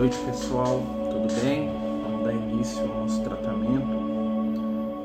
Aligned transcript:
noite, 0.00 0.16
pessoal. 0.20 0.82
Tudo 1.10 1.42
bem? 1.42 1.68
Vamos 2.02 2.24
dar 2.24 2.32
início 2.32 2.80
ao 2.90 3.02
nosso 3.02 3.22
tratamento. 3.22 3.92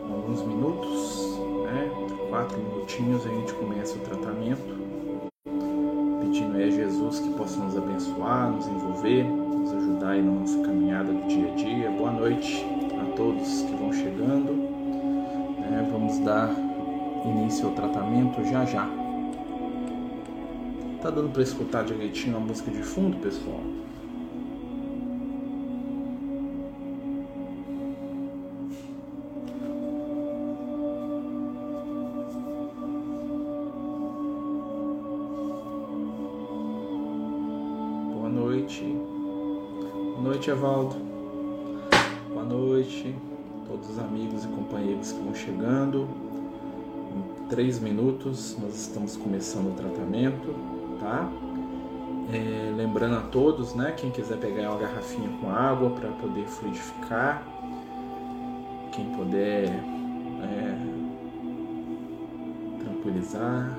Alguns 0.09 0.41
minutos, 0.43 1.37
né? 1.65 1.91
Quatro 2.29 2.57
minutinhos 2.57 3.25
a 3.25 3.29
gente 3.29 3.53
começa 3.55 3.97
o 3.97 3.99
tratamento. 3.99 4.63
Pedindo 6.21 6.55
a 6.55 6.69
Jesus 6.69 7.19
que 7.19 7.29
possa 7.31 7.59
nos 7.59 7.77
abençoar, 7.77 8.49
nos 8.49 8.67
envolver, 8.67 9.25
nos 9.25 9.73
ajudar 9.73 10.11
aí 10.11 10.21
na 10.21 10.31
nossa 10.31 10.61
caminhada 10.61 11.11
do 11.11 11.27
dia 11.27 11.51
a 11.51 11.55
dia. 11.55 11.91
Boa 11.91 12.11
noite 12.11 12.65
a 12.97 13.17
todos 13.17 13.63
que 13.63 13.75
vão 13.75 13.91
chegando. 13.91 14.53
É, 15.73 15.91
vamos 15.91 16.19
dar 16.19 16.55
início 17.25 17.67
ao 17.67 17.73
tratamento 17.73 18.41
já 18.45 18.63
já. 18.63 18.89
Tá 21.01 21.09
dando 21.09 21.33
para 21.33 21.41
escutar 21.41 21.83
direitinho 21.83 22.37
a 22.37 22.39
música 22.39 22.71
de 22.71 22.81
fundo, 22.81 23.17
pessoal? 23.17 23.59
Evaldo. 40.65 40.95
Boa 42.33 42.43
noite, 42.43 43.15
todos 43.67 43.87
os 43.87 43.99
amigos 43.99 44.45
e 44.45 44.47
companheiros 44.47 45.11
que 45.11 45.19
vão 45.19 45.35
chegando. 45.35 46.07
Em 47.15 47.47
três 47.49 47.79
minutos 47.79 48.57
nós 48.59 48.73
estamos 48.73 49.15
começando 49.15 49.67
o 49.67 49.75
tratamento 49.75 50.55
tá? 50.99 51.29
É, 52.33 52.73
lembrando 52.75 53.17
a 53.17 53.21
todos, 53.21 53.75
né? 53.75 53.91
Quem 53.95 54.09
quiser 54.09 54.39
pegar 54.39 54.71
uma 54.71 54.79
garrafinha 54.79 55.29
com 55.39 55.51
água 55.51 55.91
para 55.91 56.09
poder 56.13 56.47
fluidificar, 56.47 57.43
quem 58.91 59.05
puder 59.11 59.67
é, 59.69 60.77
tranquilizar, 62.83 63.77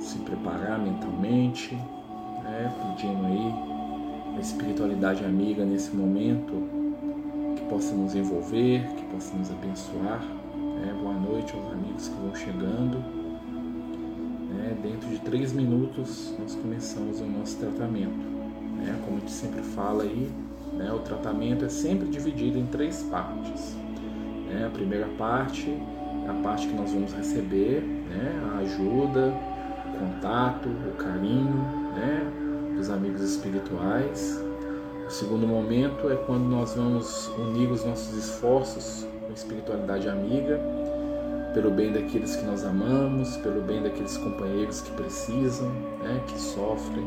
se 0.00 0.18
preparar 0.18 0.80
mentalmente, 0.80 1.76
né, 2.42 2.74
pedindo 2.96 3.26
aí 3.26 3.79
espiritualidade 4.40 5.24
amiga 5.24 5.64
nesse 5.64 5.94
momento 5.94 6.52
que 7.56 7.64
possa 7.66 7.94
nos 7.94 8.14
envolver, 8.14 8.86
que 8.96 9.04
possa 9.04 9.36
nos 9.36 9.50
abençoar. 9.50 10.20
Né? 10.20 10.94
Boa 11.00 11.14
noite 11.14 11.54
aos 11.54 11.72
amigos 11.72 12.08
que 12.08 12.14
vão 12.16 12.34
chegando. 12.34 12.98
Né? 14.48 14.76
Dentro 14.82 15.08
de 15.08 15.18
três 15.18 15.52
minutos 15.52 16.34
nós 16.38 16.54
começamos 16.54 17.20
o 17.20 17.26
nosso 17.26 17.58
tratamento. 17.58 18.30
Né? 18.76 18.98
Como 19.04 19.18
a 19.18 19.20
gente 19.20 19.32
sempre 19.32 19.62
fala 19.62 20.04
aí, 20.04 20.30
o 20.94 20.98
tratamento 21.00 21.64
é 21.66 21.68
sempre 21.68 22.08
dividido 22.08 22.58
em 22.58 22.66
três 22.66 23.02
partes. 23.02 23.76
A 24.66 24.70
primeira 24.70 25.06
parte 25.18 25.68
é 25.68 26.30
a 26.30 26.34
parte 26.42 26.66
que 26.66 26.74
nós 26.74 26.90
vamos 26.90 27.12
receber 27.12 27.84
a 28.52 28.58
ajuda, 28.58 29.34
o 29.86 29.98
contato, 29.98 30.68
o 30.68 30.96
carinho 30.96 31.80
né? 31.94 32.49
Dos 32.80 32.90
amigos 32.90 33.20
espirituais. 33.20 34.42
O 35.06 35.10
segundo 35.10 35.46
momento 35.46 36.08
é 36.08 36.16
quando 36.16 36.44
nós 36.44 36.74
vamos 36.74 37.28
unir 37.38 37.70
os 37.70 37.84
nossos 37.84 38.16
esforços 38.16 39.06
com 39.20 39.28
a 39.28 39.34
espiritualidade 39.34 40.08
amiga 40.08 40.58
pelo 41.52 41.70
bem 41.70 41.92
daqueles 41.92 42.36
que 42.36 42.44
nós 42.44 42.64
amamos, 42.64 43.36
pelo 43.38 43.60
bem 43.60 43.82
daqueles 43.82 44.16
companheiros 44.16 44.80
que 44.80 44.92
precisam, 44.92 45.68
né, 46.02 46.22
que 46.26 46.40
sofrem, 46.40 47.04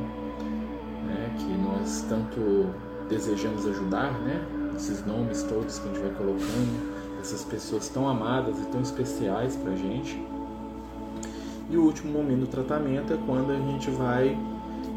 né, 1.08 1.34
que 1.40 1.58
nós 1.64 2.06
tanto 2.08 2.68
desejamos 3.10 3.66
ajudar, 3.66 4.12
né, 4.20 4.46
esses 4.76 5.04
nomes 5.06 5.44
todos 5.44 5.80
que 5.80 5.88
a 5.88 5.94
gente 5.94 6.02
vai 6.02 6.12
colocando, 6.12 7.20
essas 7.20 7.44
pessoas 7.46 7.88
tão 7.88 8.08
amadas 8.08 8.60
e 8.60 8.66
tão 8.66 8.82
especiais 8.82 9.56
para 9.56 9.72
a 9.72 9.76
gente. 9.76 10.22
E 11.70 11.78
o 11.78 11.84
último 11.84 12.12
momento 12.12 12.42
do 12.42 12.48
tratamento 12.48 13.14
é 13.14 13.18
quando 13.26 13.52
a 13.52 13.72
gente 13.72 13.90
vai 13.92 14.38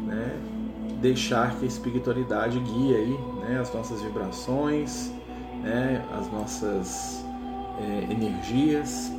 né, 0.05 0.37
deixar 1.01 1.57
que 1.57 1.65
a 1.65 1.67
espiritualidade 1.67 2.59
guie 2.59 2.95
aí, 2.95 3.19
né, 3.41 3.59
as 3.59 3.73
nossas 3.73 4.01
vibrações, 4.01 5.11
né, 5.63 6.03
as 6.17 6.31
nossas 6.31 7.23
é, 7.79 8.11
energias 8.11 9.11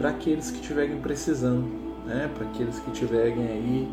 para 0.00 0.10
aqueles 0.10 0.50
que 0.50 0.60
estiverem 0.60 0.98
precisando, 0.98 1.68
né? 2.06 2.30
para 2.34 2.46
aqueles 2.46 2.78
que 2.78 2.90
estiverem 2.90 3.46
aí 3.46 3.88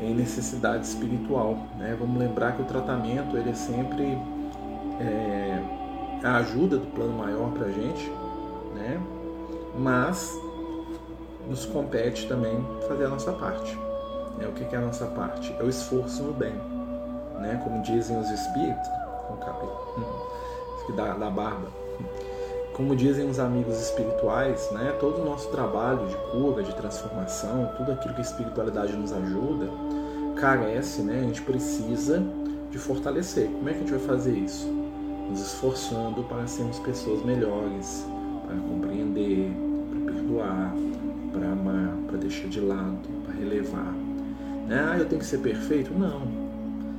em 0.00 0.14
necessidade 0.14 0.86
espiritual. 0.86 1.66
Né? 1.76 1.96
Vamos 1.98 2.18
lembrar 2.18 2.52
que 2.52 2.62
o 2.62 2.64
tratamento 2.64 3.36
ele 3.36 3.50
é 3.50 3.54
sempre 3.54 4.16
é, 5.00 5.60
a 6.22 6.36
ajuda 6.36 6.78
do 6.78 6.86
plano 6.86 7.18
maior 7.18 7.50
para 7.50 7.66
a 7.66 7.70
gente, 7.70 8.08
né? 8.76 9.00
mas 9.76 10.38
nos 11.48 11.66
compete 11.66 12.28
também 12.28 12.64
fazer 12.86 13.06
a 13.06 13.08
nossa 13.08 13.32
parte. 13.32 13.76
Né? 14.40 14.48
O 14.48 14.52
que 14.52 14.74
é 14.74 14.78
a 14.78 14.82
nossa 14.82 15.06
parte? 15.06 15.54
É 15.58 15.62
o 15.62 15.68
esforço 15.68 16.22
no 16.22 16.32
bem. 16.32 16.54
Né? 17.38 17.60
Como 17.62 17.82
dizem 17.82 18.18
os 18.18 18.28
espíritos, 18.30 18.88
com 19.28 19.34
o 19.34 19.36
cabelo, 19.36 20.30
da, 20.96 21.14
da 21.14 21.30
barba 21.30 21.68
como 22.80 22.96
dizem 22.96 23.28
os 23.28 23.38
amigos 23.38 23.78
espirituais, 23.78 24.70
né, 24.72 24.96
todo 24.98 25.20
o 25.20 25.24
nosso 25.24 25.50
trabalho 25.50 26.06
de 26.06 26.16
cura, 26.30 26.62
de 26.62 26.74
transformação, 26.74 27.70
tudo 27.76 27.92
aquilo 27.92 28.14
que 28.14 28.20
a 28.20 28.24
espiritualidade 28.24 28.94
nos 28.94 29.12
ajuda, 29.12 29.68
carece, 30.36 31.02
né, 31.02 31.20
a 31.20 31.22
gente 31.24 31.42
precisa 31.42 32.22
de 32.70 32.78
fortalecer. 32.78 33.50
Como 33.50 33.68
é 33.68 33.72
que 33.72 33.78
a 33.78 33.80
gente 33.80 33.90
vai 33.90 34.00
fazer 34.00 34.32
isso? 34.32 34.66
Nos 35.28 35.42
esforçando 35.42 36.22
para 36.22 36.46
sermos 36.46 36.78
pessoas 36.78 37.22
melhores, 37.22 38.06
para 38.46 38.56
compreender, 38.56 39.52
para 39.90 40.14
perdoar, 40.14 40.74
para 41.34 41.52
amar, 41.52 41.96
para 42.06 42.16
deixar 42.16 42.48
de 42.48 42.60
lado, 42.60 42.96
para 43.26 43.34
relevar. 43.34 44.09
Né? 44.70 44.88
Ah, 44.88 44.96
eu 44.96 45.04
tenho 45.04 45.20
que 45.20 45.26
ser 45.26 45.38
perfeito? 45.38 45.92
Não. 45.92 46.20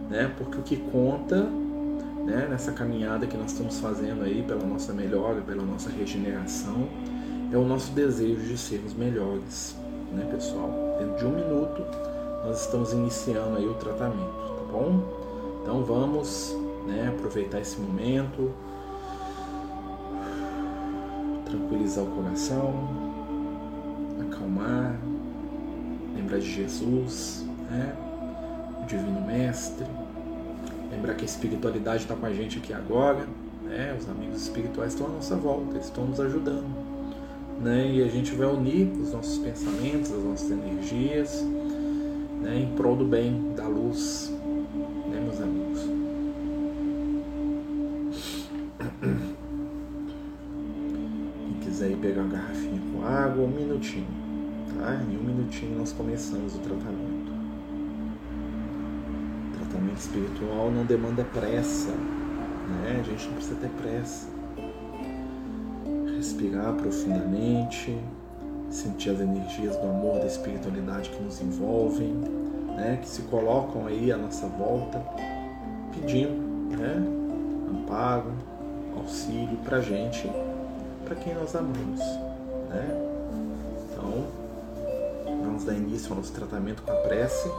Né? 0.10 0.30
Porque 0.38 0.58
o 0.58 0.62
que 0.62 0.76
conta 0.76 1.44
né, 2.26 2.46
nessa 2.50 2.74
caminhada 2.74 3.26
que 3.26 3.38
nós 3.38 3.54
estamos 3.54 3.80
fazendo 3.80 4.24
aí 4.24 4.44
pela 4.44 4.66
nossa 4.66 4.92
melhora, 4.92 5.40
pela 5.40 5.64
nossa 5.64 5.90
regeneração, 5.90 6.90
é 7.50 7.56
o 7.56 7.64
nosso 7.64 7.94
desejo 7.94 8.42
de 8.42 8.58
sermos 8.58 8.94
melhores, 8.94 9.78
né, 10.12 10.28
pessoal? 10.30 10.70
Dentro 11.00 11.18
de 11.18 11.26
um 11.26 11.32
minuto 11.32 11.82
nós 12.46 12.66
estamos 12.66 12.92
iniciando 12.92 13.56
aí 13.58 13.66
o 13.66 13.74
tratamento, 13.76 14.20
tá 14.20 14.72
bom? 14.72 15.04
Então 15.62 15.84
vamos, 15.86 16.54
né, 16.86 17.08
aproveitar 17.08 17.62
esse 17.62 17.80
momento, 17.80 18.52
tranquilizar 21.46 22.04
o 22.04 22.08
coração, 22.08 22.74
acalmar, 24.28 25.00
lembrar 26.16 26.40
de 26.40 26.52
Jesus, 26.52 27.41
né, 27.72 27.96
o 28.82 28.86
Divino 28.86 29.22
Mestre 29.22 29.86
Lembrar 30.92 31.16
que 31.16 31.24
a 31.24 31.26
espiritualidade 31.26 32.04
está 32.04 32.16
com 32.16 32.26
a 32.26 32.34
gente 32.34 32.58
aqui 32.58 32.74
agora, 32.74 33.26
né? 33.64 33.96
Os 33.98 34.10
amigos 34.10 34.42
espirituais 34.42 34.92
estão 34.92 35.08
à 35.08 35.10
nossa 35.10 35.38
volta, 35.38 35.72
eles 35.72 35.86
estão 35.86 36.06
nos 36.06 36.20
ajudando, 36.20 36.68
né? 37.62 37.90
E 37.90 38.04
a 38.04 38.08
gente 38.08 38.36
vai 38.36 38.48
unir 38.48 38.92
os 39.02 39.14
nossos 39.14 39.38
pensamentos, 39.38 40.12
as 40.12 40.22
nossas 40.22 40.52
energias, 40.52 41.42
né? 42.42 42.60
Em 42.60 42.76
prol 42.76 42.98
do 42.98 43.06
bem, 43.06 43.54
da 43.56 43.66
luz, 43.68 44.34
né, 45.10 45.22
meus 45.22 45.40
amigos? 45.40 45.80
Quem 51.48 51.54
quiser 51.62 51.92
ir 51.92 51.98
pegar 51.98 52.24
uma 52.24 52.34
garrafinha 52.34 52.82
com 52.92 53.06
água, 53.06 53.46
um 53.46 53.48
minutinho, 53.48 54.08
tá? 54.78 55.02
Em 55.10 55.18
um 55.18 55.24
minutinho 55.24 55.80
nós 55.80 55.94
começamos 55.94 56.54
o 56.56 56.60
tratamento 56.60 57.21
tratamento 59.72 60.00
espiritual 60.00 60.70
não 60.70 60.86
demanda 60.86 61.24
pressa, 61.24 61.90
né? 61.90 63.00
A 63.00 63.04
gente 63.04 63.26
não 63.28 63.36
precisa 63.36 63.56
ter 63.56 63.70
pressa. 63.82 64.28
Respirar 66.16 66.74
profundamente, 66.74 67.98
sentir 68.70 69.10
as 69.12 69.22
energias 69.22 69.76
do 69.78 69.88
amor, 69.88 70.20
da 70.20 70.28
espiritualidade 70.28 71.10
que 71.10 71.24
nos 71.24 71.42
envolvem, 71.42 72.14
né? 72.76 73.00
Que 73.02 73.08
se 73.08 73.22
colocam 73.24 73.88
aí 73.88 74.12
à 74.12 74.18
nossa 74.18 74.46
volta, 74.48 75.02
pedindo, 75.94 76.78
né? 76.78 77.04
Amparo, 77.70 78.34
auxílio 78.98 79.58
para 79.64 79.80
gente, 79.80 80.30
para 81.06 81.16
quem 81.16 81.34
nós 81.34 81.56
amamos, 81.56 82.00
né? 82.70 83.08
Então, 83.90 84.26
vamos 85.44 85.64
dar 85.64 85.74
início 85.74 86.12
ao 86.12 86.18
nosso 86.18 86.34
tratamento 86.34 86.84
com 86.84 86.92
a 86.92 86.96
prece 86.96 87.50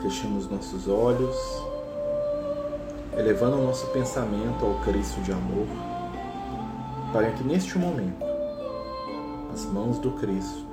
fechamos 0.00 0.48
nossos 0.48 0.88
olhos, 0.88 1.36
elevando 3.16 3.56
o 3.56 3.64
nosso 3.64 3.86
pensamento 3.88 4.64
ao 4.64 4.74
Cristo 4.80 5.20
de 5.22 5.32
amor, 5.32 5.66
para 7.12 7.30
que 7.32 7.42
neste 7.42 7.78
momento 7.78 8.24
as 9.52 9.64
mãos 9.66 9.98
do 9.98 10.12
Cristo 10.12 10.66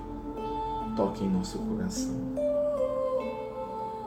toquem 0.96 1.30
nosso 1.30 1.58
coração. 1.60 2.16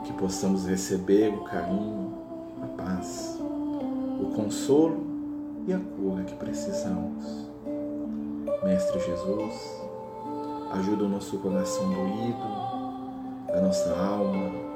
que 0.04 0.12
possamos 0.14 0.66
receber 0.66 1.34
o 1.34 1.44
carinho, 1.44 2.14
a 2.62 2.66
paz, 2.82 3.38
o 4.18 4.32
consolo 4.34 5.06
e 5.66 5.72
a 5.72 5.78
cura 5.78 6.24
que 6.24 6.34
precisamos. 6.36 7.46
Mestre 8.64 8.98
Jesus, 9.00 9.82
ajuda 10.72 11.04
o 11.04 11.08
nosso 11.08 11.36
coração 11.38 11.90
doído, 11.90 12.38
a 13.52 13.60
nossa 13.60 13.90
alma 13.94 14.67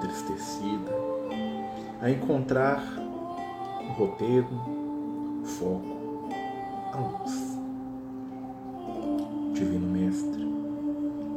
entristecida, 0.00 0.92
a 2.00 2.10
encontrar 2.10 2.82
o 3.80 3.92
roteiro, 3.92 4.48
o 5.42 5.44
foco, 5.44 6.28
a 6.92 6.98
luz. 6.98 7.58
Divino 9.52 9.86
Mestre, 9.88 10.46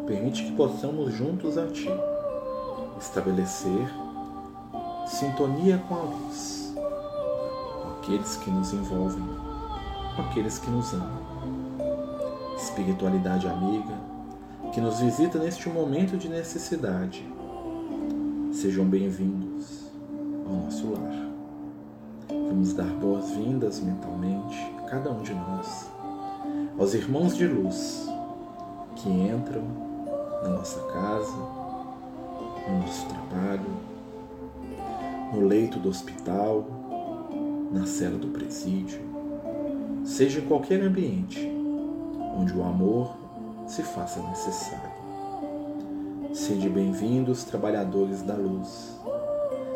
permite 0.08 0.46
que 0.46 0.52
possamos 0.54 1.14
juntos 1.14 1.58
a 1.58 1.68
Ti 1.68 1.90
estabelecer 2.98 3.90
sintonia 5.06 5.78
com 5.90 5.96
a 5.96 6.04
luz, 6.04 6.74
com 6.74 7.90
aqueles 8.00 8.38
que 8.38 8.50
nos 8.50 8.72
envolvem, 8.72 9.28
com 10.16 10.22
aqueles 10.22 10.58
que 10.58 10.72
nos 10.72 10.94
amam. 10.94 11.34
Espiritualidade 12.56 13.46
amiga, 13.46 13.94
que 14.74 14.80
nos 14.80 15.02
visita 15.02 15.38
neste 15.38 15.68
momento 15.68 16.18
de 16.18 16.30
necessidade. 16.30 17.28
Sejam 18.54 18.86
bem-vindos 18.86 19.90
ao 20.46 20.54
nosso 20.54 20.92
lar. 20.92 21.28
Vamos 22.30 22.72
dar 22.74 22.86
boas-vindas 22.86 23.80
mentalmente, 23.80 24.56
cada 24.88 25.12
um 25.12 25.24
de 25.24 25.34
nós, 25.34 25.90
aos 26.78 26.94
irmãos 26.94 27.36
de 27.36 27.48
luz 27.48 28.08
que 28.96 29.10
entram 29.10 29.64
na 30.44 30.50
nossa 30.50 30.80
casa, 30.84 31.36
no 32.70 32.80
nosso 32.80 33.08
trabalho, 33.08 33.72
no 35.34 35.48
leito 35.48 35.80
do 35.80 35.90
hospital, 35.90 36.64
na 37.72 37.88
cela 37.88 38.20
do 38.20 38.28
presídio, 38.28 39.02
seja 40.06 40.40
em 40.40 40.46
qualquer 40.46 40.80
ambiente 40.84 41.40
onde 42.38 42.54
o 42.54 42.64
amor 42.64 43.16
se 43.66 43.82
faça 43.82 44.22
necessário. 44.30 44.93
Sede 46.34 46.68
bem-vindos, 46.68 47.44
trabalhadores 47.44 48.24
da 48.24 48.34
luz. 48.34 49.00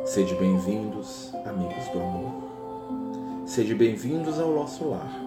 Sede 0.05 0.33
bem-vindos, 0.33 1.31
amigos 1.45 1.87
do 1.93 1.99
amor. 1.99 3.43
Sede 3.45 3.75
bem-vindos 3.75 4.39
ao 4.39 4.55
nosso 4.55 4.89
lar 4.89 5.21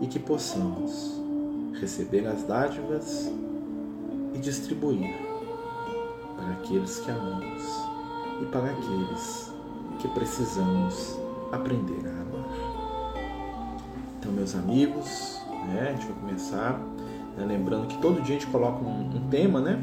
e 0.00 0.06
que 0.06 0.18
possamos 0.18 1.20
receber 1.78 2.26
as 2.26 2.42
dádivas 2.44 3.30
e 4.34 4.38
distribuir 4.38 5.14
para 6.36 6.52
aqueles 6.52 7.00
que 7.00 7.10
amamos 7.10 7.62
e 8.40 8.46
para 8.46 8.70
aqueles 8.70 9.52
que 9.98 10.08
precisamos 10.08 11.18
aprender 11.52 12.08
a 12.08 12.22
amar. 12.22 13.14
Então, 14.18 14.32
meus 14.32 14.54
amigos, 14.54 15.38
né, 15.68 15.90
a 15.90 15.92
gente 15.92 16.06
vai 16.06 16.16
começar 16.18 16.80
né, 17.36 17.44
lembrando 17.44 17.86
que 17.86 17.98
todo 17.98 18.22
dia 18.22 18.36
a 18.36 18.38
gente 18.38 18.50
coloca 18.50 18.82
um, 18.82 19.10
um, 19.14 19.28
tema, 19.28 19.60
né? 19.60 19.78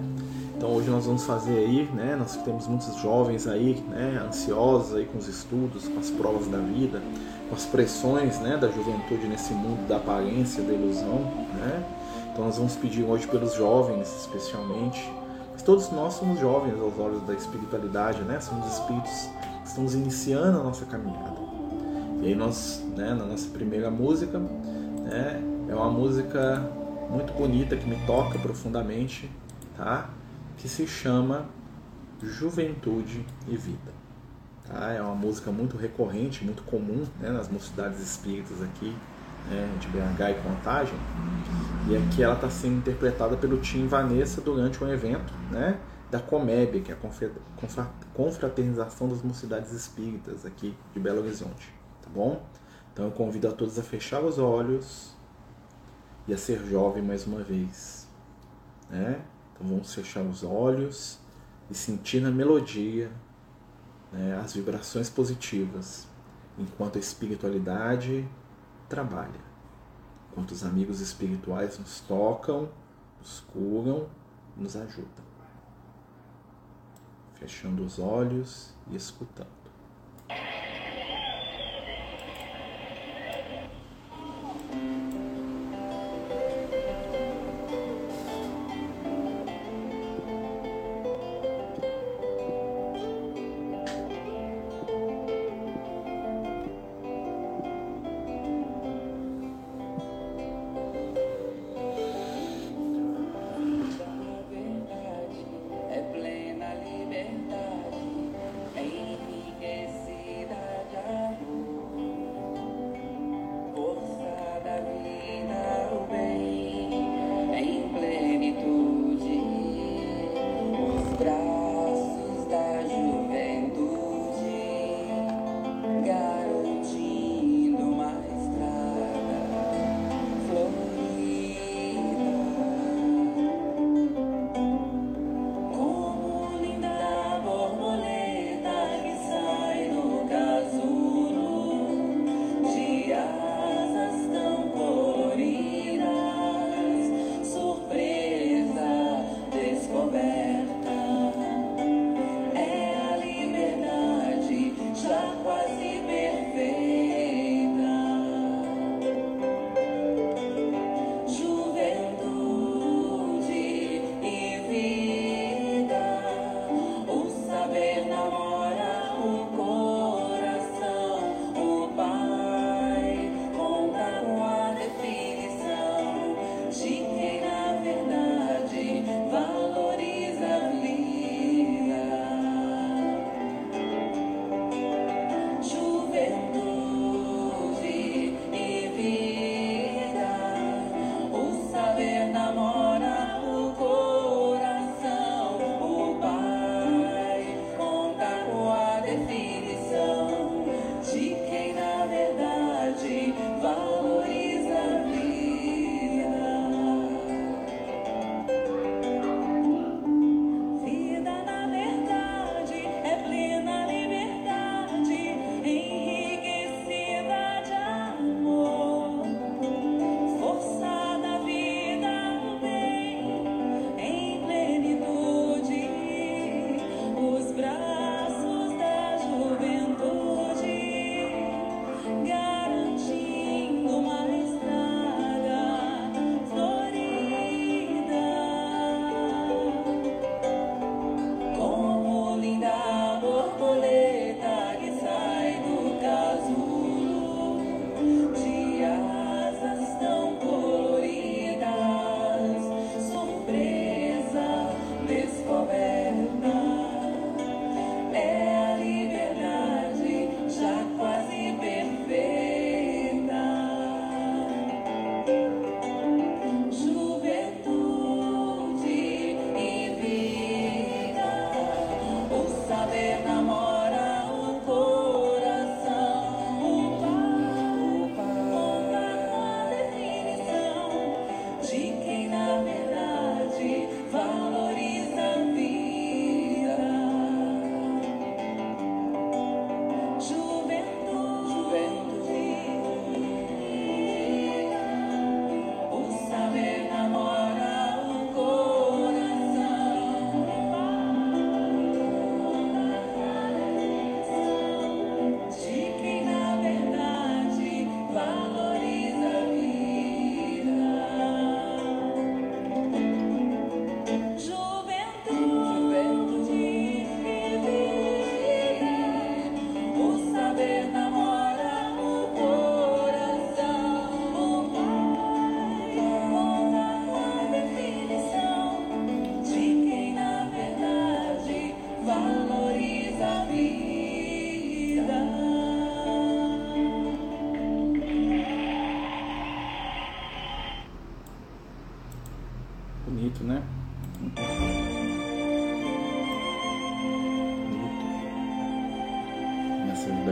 Então 0.64 0.76
hoje 0.76 0.90
nós 0.90 1.06
vamos 1.06 1.26
fazer 1.26 1.58
aí, 1.58 1.90
né? 1.94 2.16
Nós 2.16 2.38
temos 2.38 2.68
muitos 2.70 2.96
jovens 2.96 3.48
aí, 3.48 3.84
né? 3.90 4.24
Ansiosos 4.26 4.96
aí 4.96 5.04
com 5.04 5.18
os 5.18 5.28
estudos, 5.28 5.90
com 5.90 6.00
as 6.00 6.10
provas 6.10 6.48
da 6.48 6.58
vida, 6.58 7.02
com 7.50 7.56
as 7.56 7.66
pressões, 7.66 8.40
né? 8.40 8.56
Da 8.56 8.70
juventude 8.70 9.28
nesse 9.28 9.54
mundo 9.54 9.86
da 9.90 9.98
aparência, 9.98 10.64
da 10.64 10.72
ilusão, 10.72 11.20
né? 11.54 11.84
Então 12.32 12.46
nós 12.46 12.56
vamos 12.56 12.78
pedir 12.78 13.04
hoje 13.04 13.28
pelos 13.28 13.56
jovens, 13.56 14.08
especialmente. 14.22 15.06
Mas 15.52 15.62
todos 15.64 15.92
nós 15.92 16.14
somos 16.14 16.40
jovens 16.40 16.80
aos 16.80 16.98
olhos 16.98 17.22
da 17.24 17.34
espiritualidade, 17.34 18.22
né? 18.22 18.40
Somos 18.40 18.66
espíritos 18.72 19.30
que 19.64 19.68
estamos 19.68 19.94
iniciando 19.94 20.62
a 20.62 20.64
nossa 20.64 20.86
caminhada. 20.86 21.42
E 22.22 22.28
aí 22.28 22.36
nós, 22.36 22.82
né? 22.96 23.14
Na 23.14 23.26
nossa 23.26 23.50
primeira 23.50 23.92
música, 23.92 24.40
né? 24.40 25.44
É 25.68 25.76
uma 25.76 25.92
música 25.92 26.72
muito 27.10 27.34
bonita 27.34 27.76
que 27.76 27.86
me 27.86 27.98
toca 28.06 28.40
profundamente, 28.40 29.30
tá? 29.76 30.10
Que 30.64 30.70
se 30.70 30.88
chama 30.88 31.50
Juventude 32.22 33.26
e 33.50 33.58
Vida. 33.58 33.92
Tá? 34.66 34.94
É 34.94 35.02
uma 35.02 35.14
música 35.14 35.52
muito 35.52 35.76
recorrente, 35.76 36.46
muito 36.46 36.64
comum 36.64 37.06
né, 37.20 37.30
nas 37.32 37.50
mocidades 37.50 38.00
espíritas 38.00 38.62
aqui 38.62 38.96
né, 39.50 39.78
de 39.82 39.88
BH 39.90 40.22
e 40.30 40.42
Contagem. 40.42 40.96
E 41.90 41.98
aqui 41.98 42.24
ela 42.24 42.36
está 42.36 42.50
sendo 42.50 42.78
interpretada 42.78 43.36
pelo 43.36 43.58
Tim 43.58 43.88
Vanessa 43.88 44.40
durante 44.40 44.82
um 44.82 44.88
evento 44.88 45.34
né, 45.52 45.78
da 46.10 46.22
Comeb, 46.22 46.80
que 46.80 46.94
é 46.94 46.96
a 46.96 47.88
Confraternização 48.14 49.10
das 49.10 49.22
Mocidades 49.22 49.74
Espíritas 49.74 50.46
aqui 50.46 50.74
de 50.94 51.00
Belo 51.02 51.20
Horizonte. 51.20 51.76
Tá 52.02 52.10
bom? 52.10 52.42
Então 52.94 53.04
eu 53.04 53.12
convido 53.12 53.50
a 53.50 53.52
todos 53.52 53.78
a 53.78 53.84
fechar 53.84 54.22
os 54.22 54.40
olhos 54.40 55.14
e 56.26 56.34
a 56.34 56.38
ser 56.38 56.66
jovem 56.66 57.04
mais 57.04 57.28
uma 57.28 57.44
vez. 57.44 58.08
Né? 58.90 59.20
Então 59.54 59.68
vamos 59.68 59.94
fechar 59.94 60.24
os 60.24 60.44
olhos 60.44 61.20
e 61.70 61.76
sentir 61.76 62.22
na 62.22 62.32
melodia 62.32 63.12
né, 64.12 64.40
as 64.40 64.54
vibrações 64.54 65.10
positivas, 65.10 66.08
enquanto 66.58 66.98
a 66.98 67.00
espiritualidade 67.00 68.28
trabalha, 68.88 69.40
enquanto 70.32 70.52
os 70.52 70.64
amigos 70.64 71.00
espirituais 71.00 71.80
nos 71.80 72.00
tocam, 72.02 72.70
nos 73.20 73.40
curam, 73.40 74.08
nos 74.56 74.76
ajudam. 74.76 75.24
Fechando 77.34 77.84
os 77.84 77.98
olhos 78.00 78.74
e 78.90 78.96
escutando. 78.96 79.63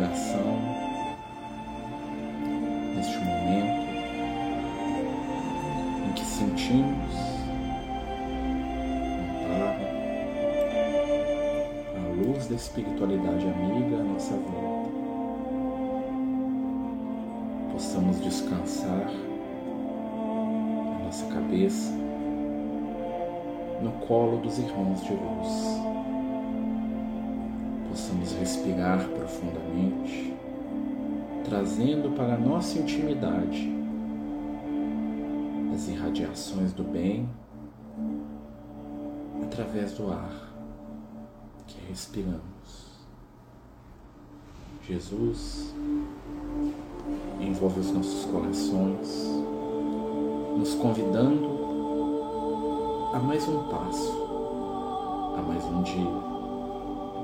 Vibração, 0.02 0.58
neste 2.96 3.18
momento 3.20 3.82
em 6.08 6.14
que 6.14 6.26
sentimos 6.26 7.16
a 12.00 12.14
luz 12.16 12.48
da 12.48 12.56
espiritualidade 12.56 13.46
amiga 13.48 13.98
à 13.98 14.04
nossa 14.04 14.34
volta. 14.34 14.92
Possamos 17.72 18.20
descansar 18.22 19.08
a 20.98 21.04
nossa 21.06 21.26
cabeça 21.28 21.92
no 23.82 23.92
colo 24.08 24.38
dos 24.38 24.58
irmãos 24.58 25.04
de 25.04 25.14
luz. 25.14 25.81
Respirar 28.42 29.08
profundamente, 29.10 30.34
trazendo 31.46 32.16
para 32.16 32.34
a 32.34 32.38
nossa 32.40 32.80
intimidade 32.80 33.72
as 35.72 35.88
irradiações 35.88 36.74
do 36.74 36.84
bem 36.84 37.30
através 39.44 39.94
do 39.94 40.12
ar 40.12 40.52
que 41.68 41.78
respiramos. 41.88 42.42
Jesus 44.88 45.72
envolve 47.40 47.80
os 47.80 47.92
nossos 47.92 48.26
corações, 48.26 49.30
nos 50.58 50.74
convidando 50.74 51.48
a 53.14 53.20
mais 53.20 53.48
um 53.48 53.70
passo, 53.70 54.12
a 55.38 55.42
mais 55.44 55.64
um 55.66 55.84
dia, 55.84 56.31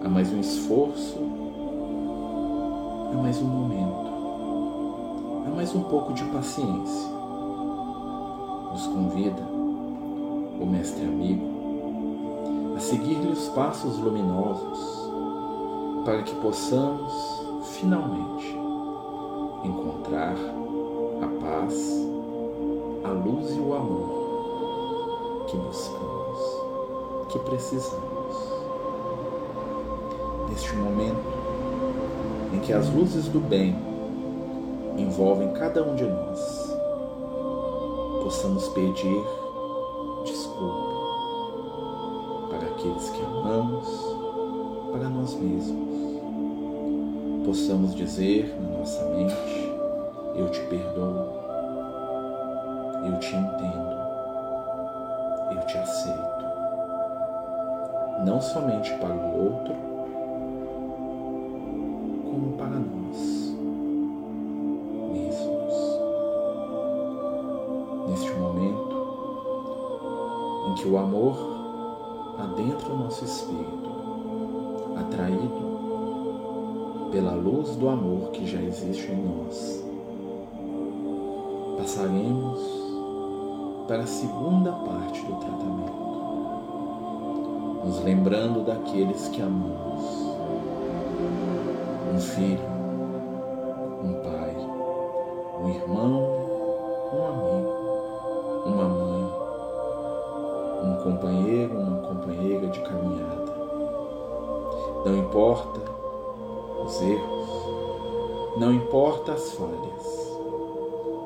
a 0.04 0.10
mais 0.10 0.32
um 0.32 0.40
esforço, 0.40 1.18
a 3.12 3.22
mais 3.22 3.42
um 3.42 3.46
momento, 3.46 4.08
a 5.48 5.56
mais 5.56 5.74
um 5.76 5.84
pouco 5.84 6.14
de 6.14 6.24
paciência. 6.26 7.10
Nos 8.72 8.88
convida 8.88 9.42
o 10.60 10.66
Mestre 10.66 11.04
Amigo 11.04 11.58
a 12.76 12.80
seguir-lhe 12.80 13.32
os 13.32 13.48
passos 13.50 13.98
luminosos 13.98 15.10
para 16.06 16.22
que 16.24 16.36
possamos 16.36 17.42
finalmente 17.64 18.56
encontrar 19.64 20.36
a 21.22 21.28
paz, 21.42 21.74
a 23.04 23.10
luz 23.10 23.56
e 23.56 23.60
o 23.60 23.74
amor 23.74 25.46
que 25.48 25.58
buscamos, 25.58 26.40
que 27.30 27.40
precisamos. 27.40 28.17
Neste 30.58 30.76
momento 30.76 31.22
em 32.52 32.60
que 32.62 32.74
as 32.74 32.90
luzes 32.90 33.28
do 33.28 33.40
bem 33.40 33.76
envolvem 34.98 35.52
cada 35.52 35.84
um 35.84 35.94
de 35.94 36.04
nós, 36.04 36.76
possamos 38.24 38.68
pedir 38.70 39.24
desculpa 40.26 40.98
para 42.50 42.70
aqueles 42.70 43.08
que 43.08 43.22
amamos, 43.22 43.88
para 44.92 45.08
nós 45.10 45.36
mesmos. 45.36 46.24
Possamos 47.46 47.94
dizer 47.94 48.52
na 48.60 48.80
nossa 48.80 49.06
mente: 49.10 49.36
Eu 50.34 50.50
te 50.50 50.62
perdoo, 50.62 51.34
eu 53.06 53.20
te 53.20 53.36
entendo 53.36 53.98
eu 55.52 55.62
te 55.68 55.78
aceito, 55.78 56.46
não 58.26 58.42
somente 58.42 58.92
para 58.96 59.14
o 59.14 59.46
outro, 59.46 59.97
o 70.98 71.00
amor 71.00 71.38
adentra 72.40 72.92
o 72.92 72.98
nosso 72.98 73.24
espírito, 73.24 73.90
atraído 74.98 75.68
pela 77.12 77.36
luz 77.36 77.76
do 77.76 77.88
amor 77.88 78.32
que 78.32 78.48
já 78.48 78.60
existe 78.60 79.12
em 79.12 79.24
nós, 79.24 79.86
passaremos 81.78 82.60
para 83.88 84.02
a 84.04 84.08
segunda 84.08 84.72
parte 84.72 85.22
do 85.22 85.36
tratamento, 85.36 86.08
nos 87.86 88.04
lembrando 88.04 88.66
daqueles 88.66 89.28
que 89.28 89.42
amamos. 89.42 90.02
Um 92.14 92.20
filho, 92.20 92.77
as 109.38 109.52
falhas, 109.52 110.38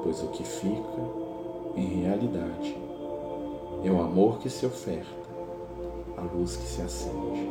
pois 0.03 0.21
o 0.21 0.27
que 0.27 0.43
fica 0.43 1.01
em 1.77 2.01
realidade, 2.01 2.77
é 3.85 3.89
o 3.89 4.01
amor 4.01 4.37
que 4.39 4.49
se 4.49 4.65
oferta, 4.65 5.29
a 6.17 6.21
luz 6.21 6.57
que 6.57 6.63
se 6.63 6.81
acende, 6.81 7.49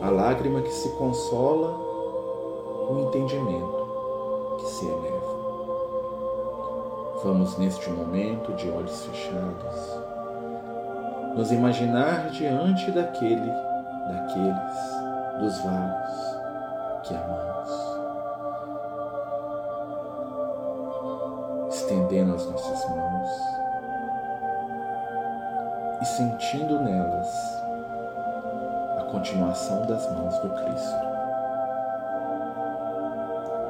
a 0.00 0.10
lágrima 0.10 0.62
que 0.62 0.72
se 0.72 0.88
consola, 0.90 1.76
o 2.88 3.08
entendimento 3.08 4.56
que 4.60 4.66
se 4.66 4.86
eleva. 4.86 5.34
Vamos 7.24 7.58
neste 7.58 7.90
momento 7.90 8.52
de 8.52 8.70
olhos 8.70 9.04
fechados, 9.06 9.98
nos 11.34 11.50
imaginar 11.50 12.30
diante 12.30 12.92
daquele, 12.92 13.50
daqueles, 14.08 15.40
dos 15.40 15.58
vários 15.64 17.08
que 17.08 17.14
amamos. 17.14 17.83
Estendendo 21.94 22.34
as 22.34 22.44
nossas 22.46 22.90
mãos 22.90 23.30
e 26.02 26.04
sentindo 26.04 26.80
nelas 26.80 27.28
a 28.98 29.08
continuação 29.12 29.86
das 29.86 30.04
mãos 30.12 30.36
do 30.40 30.48
Cristo. 30.50 31.14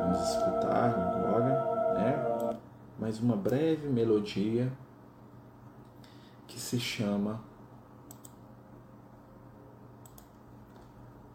Vamos 0.00 0.28
escutar 0.30 0.90
agora, 0.90 1.94
né, 1.94 2.58
mais 2.98 3.20
uma 3.20 3.36
breve 3.36 3.88
melodia 3.88 4.72
que 6.46 6.58
se 6.58 6.80
chama 6.80 7.40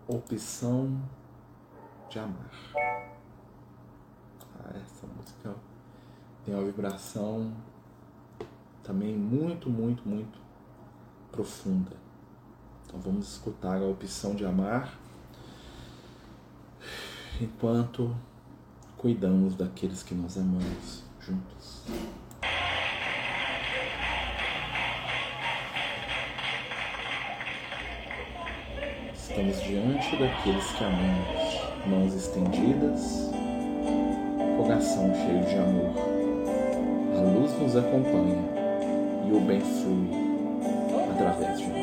Opção 0.08 1.00
de 2.10 2.18
Amar. 2.18 2.50
Ah, 4.60 4.76
essa 4.76 5.06
música 5.06 5.69
tem 6.50 6.58
uma 6.58 6.66
vibração 6.66 7.54
também 8.82 9.16
muito, 9.16 9.70
muito, 9.70 10.02
muito 10.10 10.40
profunda. 11.32 11.92
Então 12.84 13.00
vamos 13.00 13.34
escutar 13.34 13.78
a 13.78 13.86
opção 13.86 14.34
de 14.34 14.44
amar 14.44 14.98
enquanto 17.40 18.16
cuidamos 18.98 19.56
daqueles 19.56 20.02
que 20.02 20.16
nós 20.16 20.40
amamos 20.40 21.04
juntos. 21.20 21.84
Estamos 29.14 29.62
diante 29.62 30.18
daqueles 30.18 30.66
que 30.72 30.84
amamos, 30.84 31.88
mãos 31.88 32.16
estendidas, 32.16 33.30
coração 34.58 35.14
cheio 35.14 35.46
de 35.46 35.56
amor 35.56 36.09
a 37.20 37.22
luz 37.22 37.52
nos 37.60 37.76
acompanha 37.76 38.38
e 39.28 39.34
o 39.34 39.42
bem 39.42 39.60
flui 39.60 40.10
através 41.12 41.60
de 41.60 41.68
nós. 41.68 41.79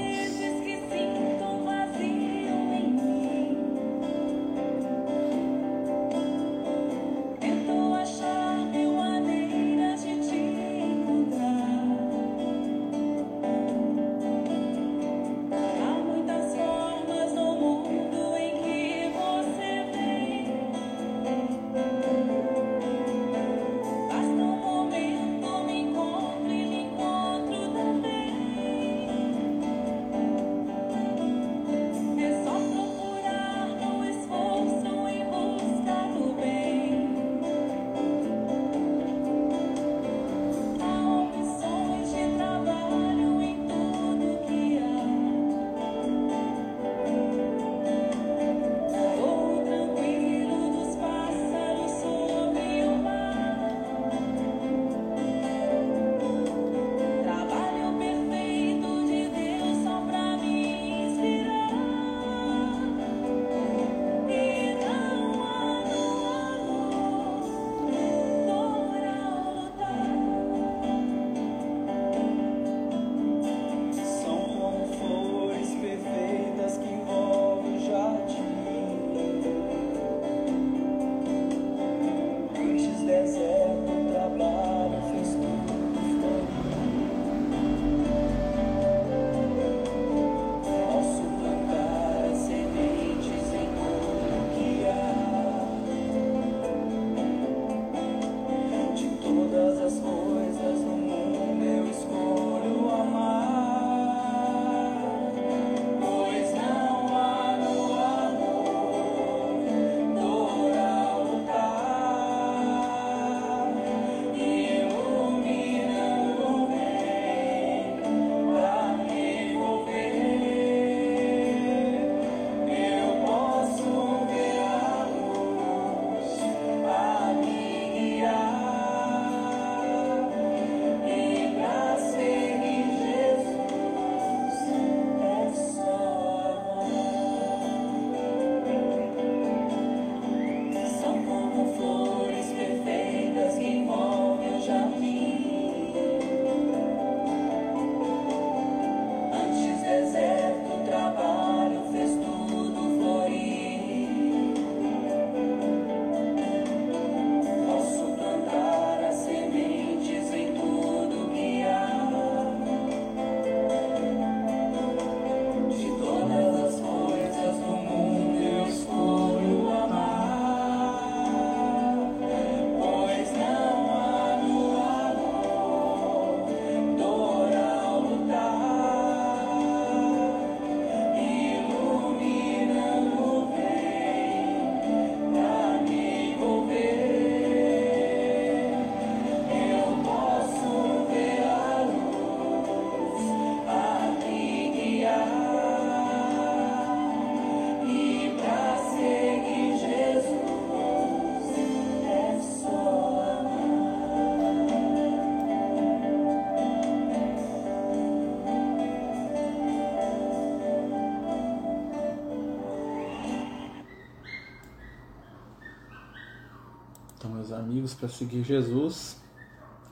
Amigos 217.76 217.92
para 217.92 218.08
seguir 218.08 218.42
Jesus 218.42 219.20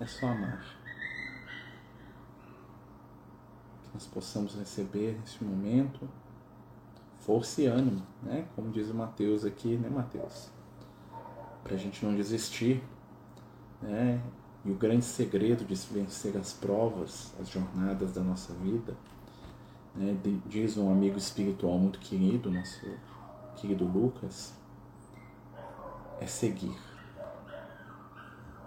é 0.00 0.06
só 0.06 0.28
amar. 0.28 0.64
Que 3.82 3.90
nós 3.92 4.06
possamos 4.06 4.54
receber 4.54 5.18
neste 5.20 5.44
momento 5.44 6.08
força 7.18 7.60
e 7.60 7.66
ânimo, 7.66 8.02
né? 8.22 8.46
Como 8.56 8.70
diz 8.70 8.88
o 8.88 8.94
Mateus 8.94 9.44
aqui, 9.44 9.76
né, 9.76 9.90
Mateus? 9.90 10.48
Para 11.62 11.74
a 11.74 11.76
gente 11.76 12.02
não 12.02 12.16
desistir, 12.16 12.82
né? 13.82 14.18
E 14.64 14.70
o 14.70 14.74
grande 14.74 15.04
segredo 15.04 15.62
de 15.62 15.74
vencer 15.74 16.38
as 16.38 16.54
provas, 16.54 17.34
as 17.38 17.50
jornadas 17.50 18.14
da 18.14 18.22
nossa 18.22 18.54
vida, 18.54 18.96
né? 19.94 20.16
diz 20.46 20.78
um 20.78 20.90
amigo 20.90 21.18
espiritual 21.18 21.78
muito 21.78 21.98
querido, 21.98 22.50
nosso 22.50 22.80
querido 23.56 23.84
Lucas, 23.84 24.54
é 26.18 26.26
seguir, 26.26 26.74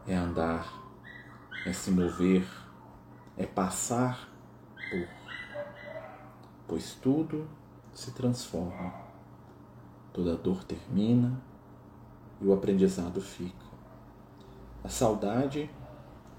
é 0.07 0.15
andar, 0.15 0.71
é 1.65 1.73
se 1.73 1.91
mover, 1.91 2.47
é 3.35 3.45
passar 3.45 4.29
por, 4.89 5.07
pois 6.65 6.95
tudo 6.95 7.47
se 7.93 8.11
transforma, 8.11 8.93
toda 10.13 10.37
dor 10.37 10.63
termina 10.63 11.41
e 12.39 12.45
o 12.45 12.53
aprendizado 12.53 13.19
fica. 13.19 13.67
A 14.83 14.89
saudade 14.89 15.69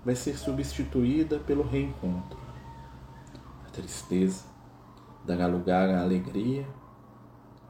vai 0.04 0.14
ser 0.14 0.38
substituída 0.38 1.38
pelo 1.40 1.62
reencontro. 1.62 2.38
A 3.66 3.70
tristeza 3.70 4.44
dará 5.24 5.46
lugar 5.46 5.90
à 5.90 6.00
alegria 6.00 6.66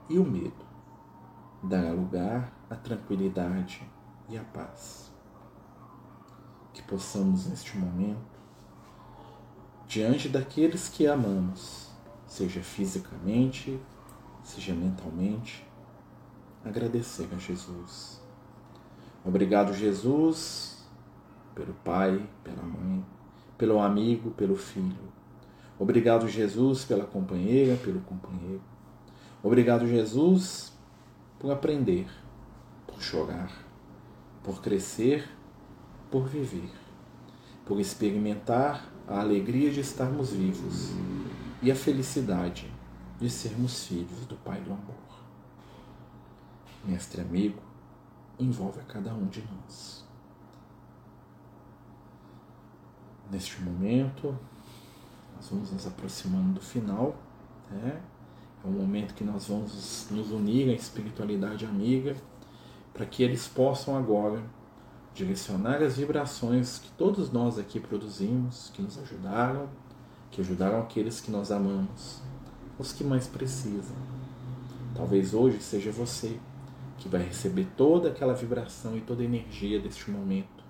e 0.09 0.19
o 0.19 0.25
medo 0.25 0.65
dará 1.63 1.91
lugar 1.91 2.53
à 2.71 2.77
tranquilidade 2.77 3.83
e 4.29 4.39
à 4.39 4.45
paz. 4.45 5.18
Possamos 6.89 7.47
neste 7.47 7.77
momento, 7.77 8.19
diante 9.87 10.27
daqueles 10.27 10.89
que 10.89 11.07
amamos, 11.07 11.91
seja 12.27 12.63
fisicamente, 12.63 13.79
seja 14.43 14.75
mentalmente, 14.75 15.67
agradecer 16.65 17.29
a 17.35 17.37
Jesus. 17.37 18.23
Obrigado, 19.23 19.75
Jesus, 19.75 20.83
pelo 21.55 21.75
pai, 21.85 22.27
pela 22.43 22.63
mãe, 22.63 23.05
pelo 23.59 23.81
amigo, 23.81 24.31
pelo 24.31 24.57
filho. 24.57 25.13
Obrigado, 25.79 26.27
Jesus, 26.27 26.87
pela 26.87 27.05
companheira, 27.05 27.77
pelo 27.77 28.01
companheiro. 28.01 28.63
Obrigado, 29.43 29.87
Jesus, 29.87 30.73
por 31.39 31.51
aprender, 31.51 32.09
por 32.87 33.03
chorar, 33.03 33.53
por 34.43 34.63
crescer, 34.63 35.29
por 36.11 36.27
viver, 36.27 36.71
por 37.65 37.81
experimentar 37.81 38.89
a 39.07 39.21
alegria 39.21 39.71
de 39.71 39.81
estarmos 39.81 40.33
vivos 40.33 40.91
e 41.63 41.71
a 41.71 41.75
felicidade 41.75 42.71
de 43.19 43.29
sermos 43.29 43.87
filhos 43.87 44.27
do 44.27 44.37
Pai 44.37 44.61
do 44.61 44.73
Amor. 44.73 44.95
Mestre 46.85 47.21
amigo, 47.21 47.61
envolve 48.39 48.81
a 48.81 48.85
cada 48.85 49.13
um 49.13 49.27
de 49.27 49.43
nós. 49.43 50.07
Neste 53.31 53.61
momento, 53.61 54.39
nós 55.37 55.49
vamos 55.51 55.71
nos 55.73 55.87
aproximando 55.87 56.55
do 56.55 56.61
final, 56.61 57.17
né? 57.71 58.01
É 58.65 58.67
um 58.67 58.73
momento 58.73 59.15
que 59.15 59.23
nós 59.23 59.49
vamos 59.49 60.09
nos 60.11 60.31
unir 60.31 60.71
à 60.71 60.73
espiritualidade 60.73 61.65
amiga 61.65 62.17
para 62.93 63.07
que 63.07 63.23
eles 63.23 63.47
possam 63.47 63.97
agora 63.97 64.43
direcionar 65.19 65.83
as 65.83 65.97
vibrações 65.97 66.79
que 66.79 66.91
todos 66.93 67.31
nós 67.31 67.59
aqui 67.59 67.81
produzimos, 67.81 68.71
que 68.73 68.81
nos 68.81 68.99
ajudaram, 68.99 69.69
que 70.31 70.41
ajudaram 70.41 70.81
aqueles 70.81 71.21
que 71.21 71.31
nós 71.31 71.51
amamos, 71.51 72.23
os 72.79 72.93
que 72.93 73.05
mais 73.05 73.27
precisam. 73.27 73.97
Talvez 74.95 75.35
hoje 75.35 75.61
seja 75.61 75.91
você 75.91 76.39
que 76.99 77.09
vai 77.09 77.23
receber 77.23 77.67
toda 77.77 78.09
aquela 78.09 78.35
vibração 78.35 78.97
e 78.97 79.01
toda 79.01 79.23
a 79.23 79.25
energia 79.25 79.81
deste 79.81 80.11
momento. 80.11 80.65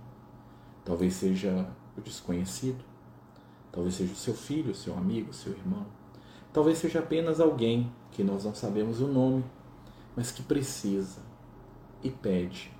Talvez 0.84 1.14
seja 1.14 1.68
o 1.96 2.00
desconhecido, 2.00 2.84
talvez 3.70 3.94
seja 3.94 4.12
o 4.12 4.16
seu 4.16 4.34
filho, 4.34 4.74
seu 4.74 4.96
amigo, 4.96 5.32
seu 5.32 5.52
irmão 5.52 5.86
Talvez 6.52 6.78
seja 6.78 7.00
apenas 7.00 7.40
alguém 7.40 7.92
que 8.10 8.24
nós 8.24 8.44
não 8.44 8.54
sabemos 8.54 9.00
o 9.00 9.06
nome, 9.06 9.44
mas 10.16 10.30
que 10.30 10.42
precisa 10.42 11.20
e 12.02 12.10
pede 12.10 12.72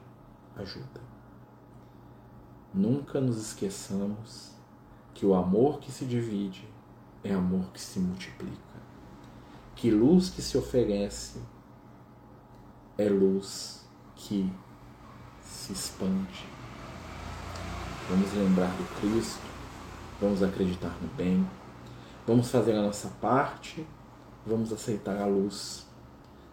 ajuda. 0.56 1.07
Nunca 2.78 3.20
nos 3.20 3.38
esqueçamos 3.38 4.52
que 5.12 5.26
o 5.26 5.34
amor 5.34 5.80
que 5.80 5.90
se 5.90 6.04
divide 6.04 6.64
é 7.24 7.34
amor 7.34 7.72
que 7.72 7.80
se 7.80 7.98
multiplica. 7.98 8.78
Que 9.74 9.90
luz 9.90 10.30
que 10.30 10.40
se 10.40 10.56
oferece 10.56 11.40
é 12.96 13.08
luz 13.08 13.84
que 14.14 14.48
se 15.42 15.72
expande. 15.72 16.46
Vamos 18.08 18.32
lembrar 18.32 18.70
do 18.76 19.00
Cristo, 19.00 19.42
vamos 20.20 20.40
acreditar 20.40 20.96
no 21.02 21.08
bem, 21.16 21.44
Vamos 22.28 22.48
fazer 22.48 22.76
a 22.76 22.82
nossa 22.82 23.08
parte, 23.20 23.84
vamos 24.46 24.72
aceitar 24.72 25.16
a 25.16 25.26
luz, 25.26 25.84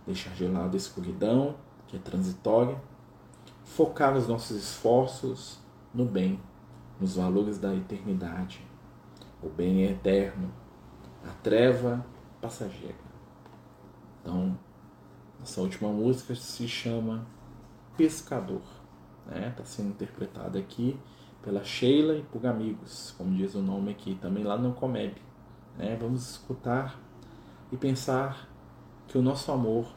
deixar 0.08 0.34
de 0.34 0.48
lado 0.48 0.74
a 0.74 0.78
escuridão, 0.78 1.56
que 1.86 1.98
é 1.98 2.00
transitória, 2.00 2.82
focar 3.64 4.18
os 4.18 4.28
nossos 4.28 4.58
esforços 4.58 5.64
no 5.96 6.06
bem, 6.06 6.40
nos 7.00 7.16
valores 7.16 7.58
da 7.58 7.74
eternidade. 7.74 8.62
O 9.42 9.50
bem 9.50 9.86
é 9.86 9.92
eterno, 9.92 10.52
a 11.26 11.32
treva 11.42 12.06
passageira. 12.42 12.96
Então, 14.22 14.58
nossa 15.40 15.62
última 15.62 15.90
música 15.90 16.36
se 16.36 16.68
chama 16.68 17.26
Pescador. 17.96 18.62
Está 19.26 19.40
né? 19.40 19.54
Tá 19.56 19.64
sendo 19.64 19.90
interpretada 19.90 20.60
aqui 20.60 21.00
pela 21.42 21.64
Sheila 21.64 22.16
e 22.18 22.24
por 22.24 22.46
amigos, 22.46 23.14
como 23.18 23.36
diz 23.36 23.56
o 23.56 23.62
nome 23.62 23.92
aqui, 23.92 24.16
também 24.16 24.44
lá 24.44 24.58
no 24.58 24.74
Comeb. 24.74 25.16
Né? 25.78 25.96
Vamos 26.00 26.30
escutar 26.32 27.00
e 27.72 27.78
pensar 27.78 28.50
que 29.08 29.18
o 29.18 29.22
nosso 29.22 29.52
amor 29.52 29.88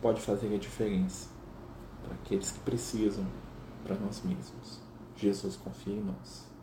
pode 0.00 0.20
fazer 0.20 0.54
a 0.54 0.58
diferença 0.58 1.30
para 2.02 2.14
aqueles 2.14 2.50
que 2.50 2.60
precisam, 2.60 3.24
para 3.84 3.94
nós 3.96 4.22
mesmos. 4.24 4.85
Jesus 5.16 5.56
confia 5.56 5.94
em 5.94 6.02
nós. 6.02 6.55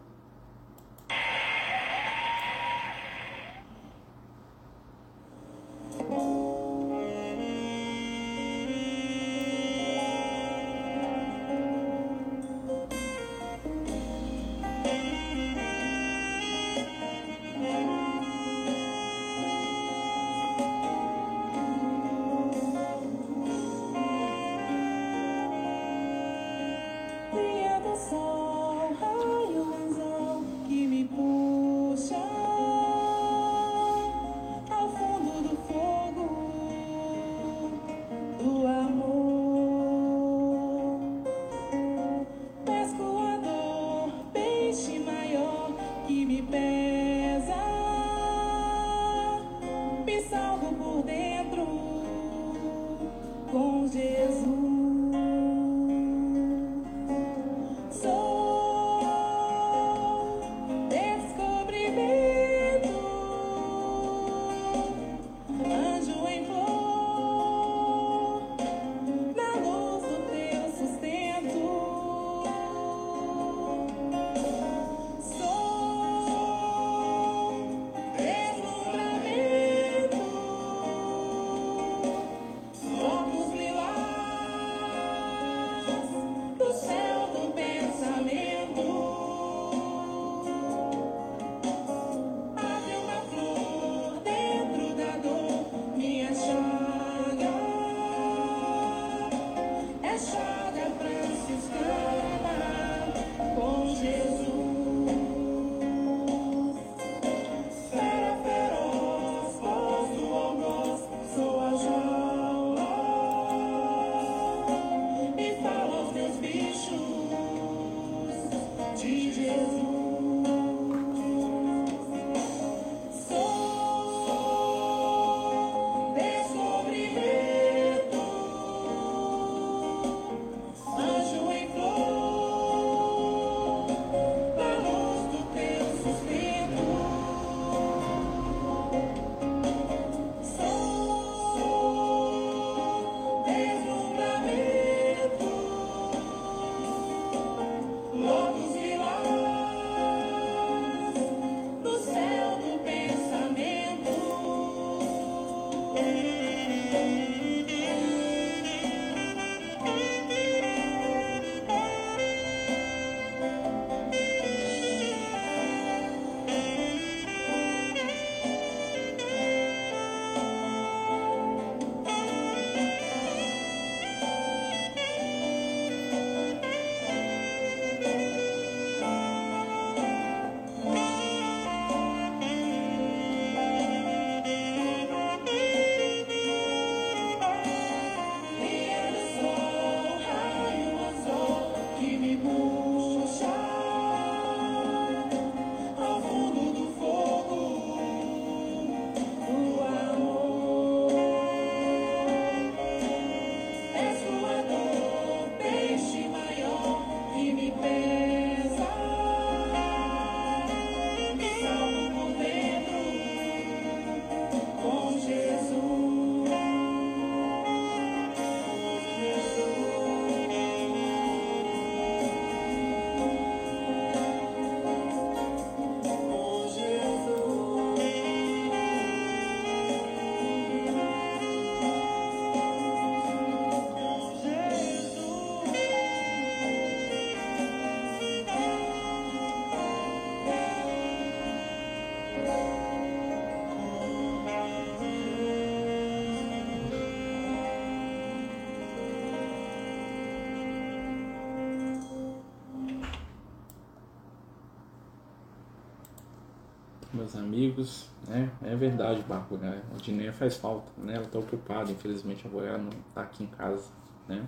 Meus 257.13 257.35
amigos, 257.35 258.09
né? 258.27 258.51
É 258.63 258.75
verdade, 258.75 259.21
Barco, 259.23 259.55
né? 259.57 259.81
A 259.93 259.97
Dineia 259.97 260.33
faz 260.33 260.57
falta, 260.57 260.91
né? 260.97 261.15
Ela 261.15 261.25
tá 261.25 261.39
ocupada, 261.39 261.91
infelizmente 261.91 262.45
agora 262.47 262.67
ela 262.67 262.77
não 262.79 262.91
tá 263.13 263.21
aqui 263.21 263.43
em 263.43 263.47
casa, 263.47 263.89
né? 264.27 264.47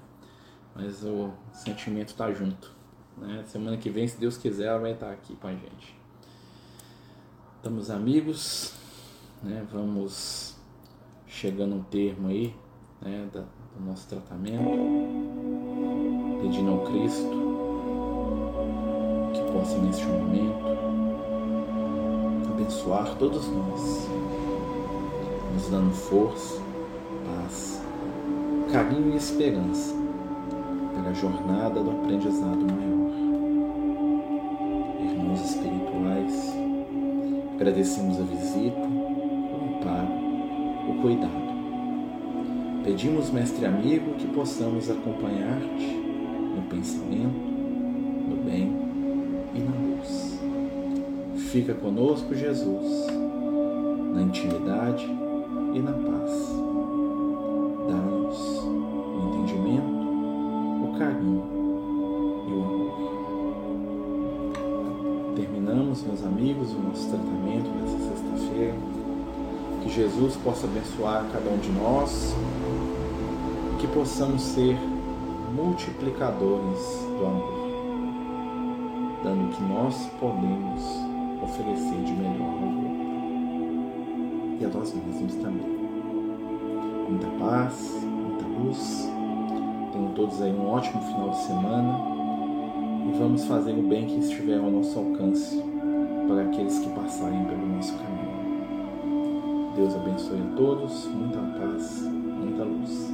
Mas 0.73 1.03
o 1.03 1.31
sentimento 1.53 2.15
tá 2.15 2.31
junto, 2.33 2.71
né? 3.17 3.43
Semana 3.45 3.77
que 3.77 3.89
vem, 3.89 4.07
se 4.07 4.19
Deus 4.19 4.37
quiser, 4.37 4.65
ela 4.65 4.79
vai 4.79 4.93
estar 4.93 5.11
aqui 5.11 5.35
com 5.35 5.47
a 5.47 5.51
gente. 5.51 5.95
Estamos 7.57 7.89
amigos, 7.89 8.73
né? 9.41 9.65
Vamos 9.71 10.57
chegando 11.27 11.75
um 11.75 11.83
termo 11.83 12.27
aí, 12.27 12.55
né? 13.01 13.29
do 13.33 13.45
nosso 13.85 14.07
tratamento, 14.07 14.63
pedindo 16.41 16.71
ao 16.71 16.83
Cristo 16.85 17.29
que 19.33 19.51
possa 19.51 19.77
neste 19.79 20.05
momento 20.05 20.74
abençoar 22.65 23.15
todos 23.19 23.47
nós, 23.47 24.09
nos 25.53 25.69
dando 25.69 25.93
força, 25.93 26.59
paz, 27.25 27.81
carinho 28.71 29.13
e 29.13 29.17
esperança 29.17 29.93
pela 30.95 31.13
jornada 31.13 31.83
do 31.83 31.91
aprendizado 31.91 32.65
maior. 32.65 33.11
Irmãos 34.99 35.41
espirituais, 35.45 36.53
agradecemos 37.53 38.19
a 38.19 38.23
visita, 38.23 38.79
o 38.79 39.77
amparo, 39.77 40.89
o 40.89 41.01
cuidado. 41.01 41.45
Pedimos, 42.83 43.29
mestre 43.29 43.65
amigo, 43.65 44.15
que 44.15 44.27
possamos 44.27 44.89
acompanhar-te 44.89 45.85
no 46.55 46.63
pensamento, 46.63 47.54
Fica 51.55 51.73
conosco, 51.73 52.35
Jesus, 52.35 53.07
na 54.13 54.23
intimidade 54.23 55.05
e 55.73 55.79
na 55.79 55.93
paz. 55.93 56.51
Dá-nos 57.87 58.59
o 58.59 59.29
entendimento, 59.29 59.87
o 60.83 60.95
carinho 60.99 61.45
e 62.45 62.51
o 62.51 62.61
amor. 62.61 62.91
Terminamos, 65.37 66.03
meus 66.03 66.25
amigos, 66.25 66.73
o 66.73 66.79
nosso 66.79 67.07
tratamento 67.07 67.69
nessa 67.69 67.99
sexta-feira. 67.99 68.75
Que 69.81 69.89
Jesus 69.89 70.35
possa 70.43 70.67
abençoar 70.67 71.25
cada 71.31 71.49
um 71.49 71.57
de 71.59 71.69
nós 71.69 72.35
que 73.79 73.87
possamos 73.87 74.41
ser 74.41 74.77
multiplicadores 75.55 76.81
do 77.17 77.25
amor, 77.25 77.69
dando 79.23 79.45
o 79.45 79.49
que 79.53 79.63
nós 79.63 80.09
podemos 80.19 81.04
oferecer 81.45 82.03
de 82.03 82.11
melhor 82.13 82.41
ao 82.41 82.55
outro. 82.67 82.95
E 84.59 84.65
a 84.65 84.69
nós 84.69 84.93
mesmos 84.93 85.35
também. 85.35 85.75
Muita 87.09 87.27
paz, 87.39 88.03
muita 88.03 88.45
luz. 88.45 89.09
Tenham 89.91 90.11
todos 90.13 90.41
aí 90.41 90.51
um 90.51 90.67
ótimo 90.67 91.01
final 91.03 91.29
de 91.29 91.37
semana. 91.37 91.99
E 93.07 93.17
vamos 93.17 93.45
fazer 93.45 93.73
o 93.73 93.83
bem 93.83 94.05
que 94.07 94.19
estiver 94.19 94.57
ao 94.57 94.71
nosso 94.71 94.97
alcance 94.97 95.63
para 96.27 96.41
aqueles 96.41 96.79
que 96.79 96.89
passarem 96.89 97.45
pelo 97.45 97.67
nosso 97.67 97.93
caminho. 97.93 98.25
Deus 99.75 99.95
abençoe 99.95 100.39
a 100.39 100.55
todos, 100.55 101.05
muita 101.07 101.37
paz, 101.37 102.01
muita 102.01 102.63
luz. 102.63 103.13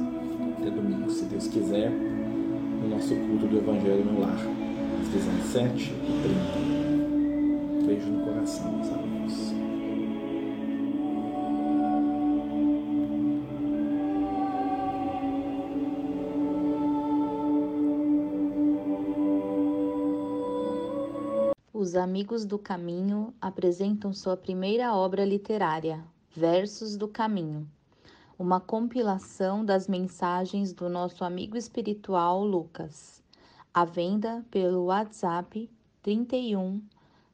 Até 0.58 0.70
domingo, 0.70 1.10
se 1.10 1.24
Deus 1.24 1.48
quiser, 1.48 1.90
no 1.90 2.88
nosso 2.88 3.14
culto 3.14 3.46
do 3.46 3.58
Evangelho 3.58 4.04
no 4.04 4.20
Lar, 4.20 4.38
às 5.00 5.08
17h30 5.08 6.81
beijo 8.02 8.10
no 8.10 8.24
coração, 8.24 8.72
meus 8.72 8.92
amigos. 8.92 9.52
Os 21.72 21.96
Amigos 21.96 22.44
do 22.44 22.58
Caminho 22.58 23.34
apresentam 23.40 24.12
sua 24.12 24.36
primeira 24.36 24.94
obra 24.94 25.24
literária, 25.24 26.02
Versos 26.30 26.96
do 26.96 27.08
Caminho, 27.08 27.68
uma 28.38 28.60
compilação 28.60 29.64
das 29.64 29.88
mensagens 29.88 30.72
do 30.72 30.88
nosso 30.88 31.24
amigo 31.24 31.56
espiritual 31.56 32.44
Lucas, 32.44 33.22
à 33.74 33.84
venda 33.84 34.44
pelo 34.50 34.84
WhatsApp 34.86 35.68
31 36.02 36.80